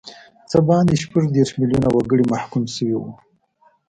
څه 0.49 0.57
باندې 0.67 0.95
شپږ 1.03 1.25
دیرش 1.35 1.51
میلیونه 1.59 1.89
وګړي 1.91 2.25
محکوم 2.33 2.63
شوي 2.75 2.95
وو. 2.97 3.11